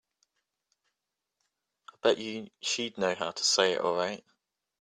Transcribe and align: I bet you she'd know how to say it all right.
I 1.93 1.97
bet 2.01 2.17
you 2.17 2.49
she'd 2.59 2.97
know 2.97 3.13
how 3.13 3.29
to 3.29 3.43
say 3.43 3.73
it 3.73 3.81
all 3.81 3.95
right. 3.97 4.25